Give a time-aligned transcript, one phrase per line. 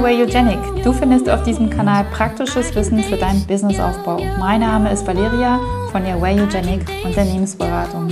[0.00, 0.82] Hi Wayogenic!
[0.82, 4.18] Du findest auf diesem Kanal praktisches Wissen für deinen Businessaufbau.
[4.38, 5.60] Mein Name ist Valeria
[5.92, 8.10] von der Wayogenic Unternehmensberatung.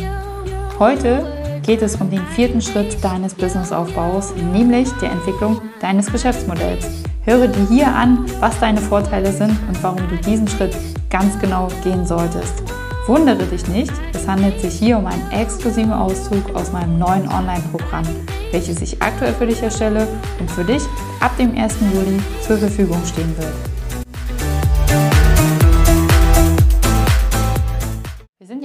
[0.79, 1.25] Heute
[1.65, 6.87] geht es um den vierten Schritt deines Businessaufbaus, nämlich der Entwicklung deines Geschäftsmodells.
[7.25, 10.77] Höre dir hier an, was deine Vorteile sind und warum du diesen Schritt
[11.09, 12.65] ganz genau gehen solltest.
[13.07, 18.05] Wundere dich nicht, es handelt sich hier um einen exklusiven Auszug aus meinem neuen Online-Programm,
[18.53, 20.07] welches ich aktuell für dich erstelle
[20.39, 20.83] und für dich
[21.21, 21.77] ab dem 1.
[21.93, 23.78] Juli zur Verfügung stehen wird.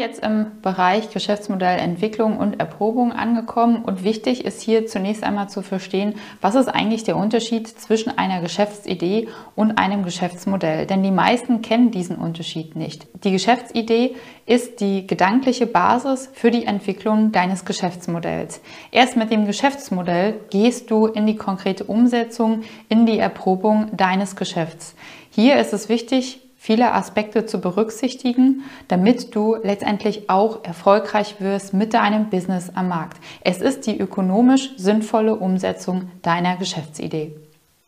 [0.03, 6.15] Jetzt im Bereich Geschäftsmodellentwicklung und Erprobung angekommen und wichtig ist hier zunächst einmal zu verstehen,
[6.41, 10.85] was ist eigentlich der Unterschied zwischen einer Geschäftsidee und einem Geschäftsmodell.
[10.85, 13.07] Denn die meisten kennen diesen Unterschied nicht.
[13.23, 18.61] Die Geschäftsidee ist die gedankliche Basis für die Entwicklung deines Geschäftsmodells.
[18.91, 24.95] Erst mit dem Geschäftsmodell gehst du in die konkrete Umsetzung, in die Erprobung deines Geschäfts.
[25.29, 31.93] Hier ist es wichtig, viele Aspekte zu berücksichtigen, damit du letztendlich auch erfolgreich wirst mit
[31.93, 33.17] deinem Business am Markt.
[33.41, 37.35] Es ist die ökonomisch sinnvolle Umsetzung deiner Geschäftsidee.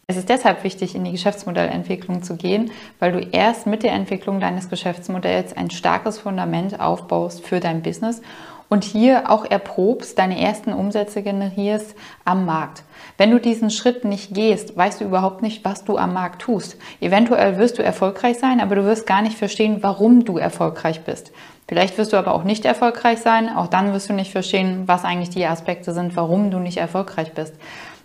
[0.07, 4.41] Es ist deshalb wichtig, in die Geschäftsmodellentwicklung zu gehen, weil du erst mit der Entwicklung
[4.41, 8.21] deines Geschäftsmodells ein starkes Fundament aufbaust für dein Business
[8.69, 12.83] und hier auch erprobst, deine ersten Umsätze generierst am Markt.
[13.17, 16.77] Wenn du diesen Schritt nicht gehst, weißt du überhaupt nicht, was du am Markt tust.
[16.99, 21.31] Eventuell wirst du erfolgreich sein, aber du wirst gar nicht verstehen, warum du erfolgreich bist.
[21.67, 23.49] Vielleicht wirst du aber auch nicht erfolgreich sein.
[23.49, 27.33] Auch dann wirst du nicht verstehen, was eigentlich die Aspekte sind, warum du nicht erfolgreich
[27.33, 27.55] bist.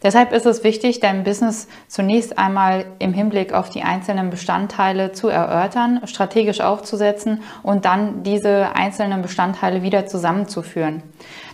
[0.02, 5.28] Deshalb ist es wichtig, dein Business zunächst einmal im Hinblick auf die einzelnen Bestandteile zu
[5.28, 11.02] erörtern, strategisch aufzusetzen und dann diese einzelnen Bestandteile wieder zusammenzuführen.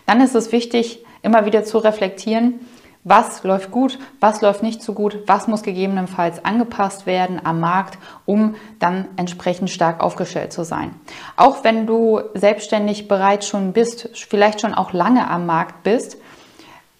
[0.06, 2.60] Dann ist es wichtig, immer wieder zu reflektieren,
[3.02, 7.98] was läuft gut, was läuft nicht so gut, was muss gegebenenfalls angepasst werden am Markt,
[8.26, 10.92] um dann entsprechend stark aufgestellt zu sein.
[11.36, 16.18] Auch wenn du selbstständig bereits schon bist, vielleicht schon auch lange am Markt bist,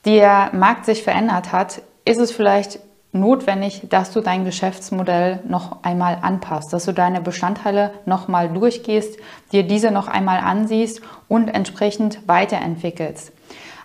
[0.07, 2.79] der Markt sich verändert hat, ist es vielleicht
[3.13, 9.19] notwendig, dass du dein Geschäftsmodell noch einmal anpasst, dass du deine Bestandteile noch mal durchgehst,
[9.53, 13.33] dir diese noch einmal ansiehst und entsprechend weiterentwickelst.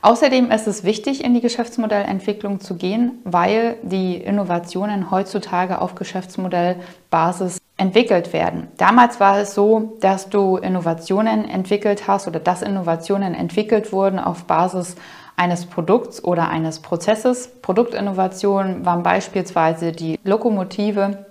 [0.03, 7.59] Außerdem ist es wichtig, in die Geschäftsmodellentwicklung zu gehen, weil die Innovationen heutzutage auf Geschäftsmodellbasis
[7.77, 8.67] entwickelt werden.
[8.77, 14.45] Damals war es so, dass du Innovationen entwickelt hast oder dass Innovationen entwickelt wurden auf
[14.45, 14.95] Basis
[15.41, 17.50] eines Produkts oder eines Prozesses.
[17.63, 21.25] Produktinnovationen waren beispielsweise die Lokomotive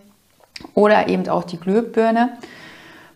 [0.75, 2.31] oder eben auch die Glühbirne.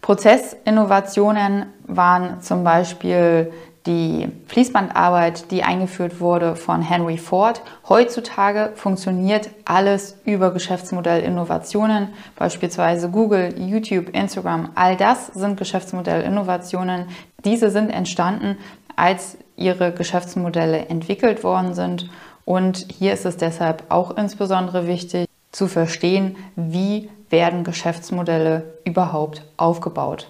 [0.03, 3.53] Prozessinnovationen waren zum Beispiel
[3.87, 7.61] die Fließbandarbeit, die eingeführt wurde von Henry Ford.
[7.89, 14.71] Heutzutage funktioniert alles über Geschäftsmodellinnovationen, beispielsweise Google, YouTube, Instagram.
[14.77, 17.09] All das sind Geschäftsmodellinnovationen.
[17.45, 18.59] Diese sind entstanden,
[18.97, 22.11] als ihre Geschäftsmodelle entwickelt worden sind.
[22.45, 30.29] Und hier ist es deshalb auch insbesondere wichtig zu verstehen, wie werden Geschäftsmodelle überhaupt aufgebaut.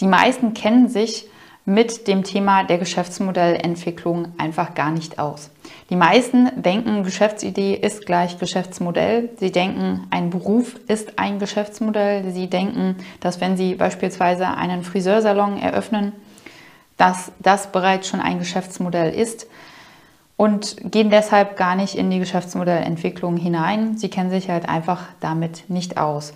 [0.00, 1.28] Die meisten kennen sich
[1.64, 5.50] mit dem Thema der Geschäftsmodellentwicklung einfach gar nicht aus.
[5.88, 9.30] Die meisten denken, Geschäftsidee ist gleich Geschäftsmodell.
[9.38, 12.30] Sie denken, ein Beruf ist ein Geschäftsmodell.
[12.32, 16.12] Sie denken, dass wenn Sie beispielsweise einen Friseursalon eröffnen,
[16.96, 19.46] dass das bereits schon ein Geschäftsmodell ist
[20.36, 23.96] und gehen deshalb gar nicht in die Geschäftsmodellentwicklung hinein.
[23.96, 26.32] Sie kennen sich halt einfach damit nicht aus.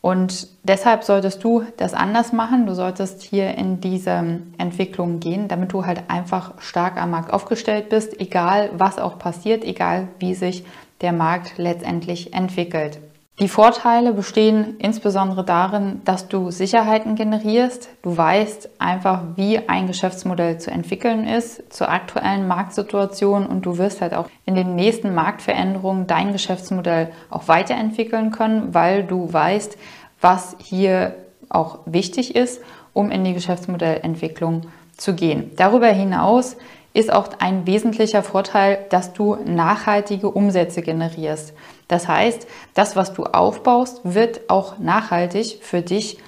[0.00, 2.66] Und deshalb solltest du das anders machen.
[2.66, 7.88] Du solltest hier in diese Entwicklung gehen, damit du halt einfach stark am Markt aufgestellt
[7.88, 10.66] bist, egal was auch passiert, egal wie sich
[11.00, 12.98] der Markt letztendlich entwickelt.
[13.40, 17.88] Die Vorteile bestehen insbesondere darin, dass du Sicherheiten generierst.
[18.02, 24.00] Du weißt einfach, wie ein Geschäftsmodell zu entwickeln ist zur aktuellen Marktsituation und du wirst
[24.00, 29.78] halt auch in den nächsten Marktveränderungen dein Geschäftsmodell auch weiterentwickeln können, weil du weißt,
[30.20, 31.16] was hier
[31.48, 34.62] auch wichtig ist, um in die Geschäftsmodellentwicklung
[34.96, 35.50] zu gehen.
[35.56, 36.56] Darüber hinaus
[36.94, 41.52] ist auch ein wesentlicher Vorteil, dass du nachhaltige Umsätze generierst.
[41.88, 46.18] Das heißt, das, was du aufbaust, wird auch nachhaltig für dich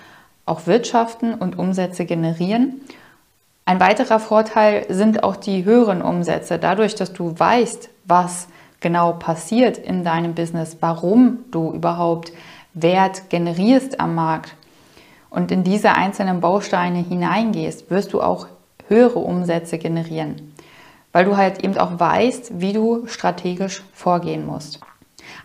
[0.45, 2.81] auch wirtschaften und Umsätze generieren.
[3.65, 6.59] Ein weiterer Vorteil sind auch die höheren Umsätze.
[6.59, 8.49] Dadurch, dass du weißt, was
[8.81, 12.33] genau passiert in deinem Business, warum du überhaupt
[12.75, 14.55] Wert generierst am Markt
[15.31, 18.47] und in diese einzelnen Bausteine hineingehst, wirst du auch
[18.89, 20.53] höhere Umsätze generieren,
[21.17, 24.81] weil du halt eben auch weißt, wie du strategisch vorgehen musst.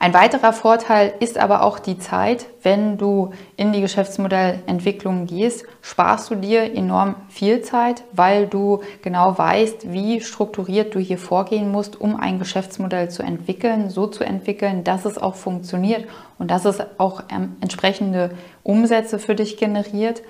[0.01, 2.45] Ein weiterer Vorteil ist aber auch die Zeit.
[2.61, 9.37] Wenn du in die Geschäftsmodellentwicklung gehst, sparst du dir enorm viel Zeit, weil du genau
[9.37, 14.83] weißt, wie strukturiert du hier vorgehen musst, um ein Geschäftsmodell zu entwickeln, so zu entwickeln,
[14.83, 16.03] dass es auch funktioniert
[16.37, 18.31] und dass es auch ähm, entsprechende
[18.63, 20.21] Umsätze für dich generiert.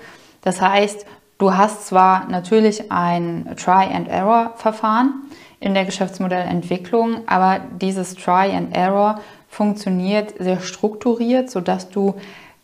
[0.42, 1.04] Das heißt,
[1.42, 5.24] du hast zwar natürlich ein Try-and-Error-Verfahren
[5.58, 12.14] in der Geschäftsmodellentwicklung, aber dieses Try-and-Error funktioniert sehr strukturiert, sodass du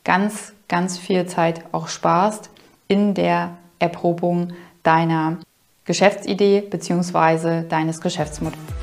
[0.05, 2.51] ganz, ganz viel Zeit auch sparst
[2.87, 4.53] in der Erprobung
[4.85, 5.39] deiner
[5.85, 7.65] Geschäftsidee bzw.
[7.69, 8.78] deines Geschäftsmodells.